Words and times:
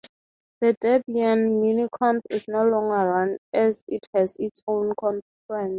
The 0.61 0.75
Debian 0.83 1.61
Miniconf 1.61 2.21
is 2.31 2.47
no 2.47 2.65
longer 2.67 3.07
run 3.07 3.37
as 3.53 3.83
it 3.87 4.07
has 4.15 4.35
its 4.39 4.63
own 4.67 4.93
conference. 4.99 5.21